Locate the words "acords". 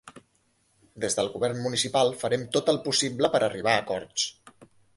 3.87-4.29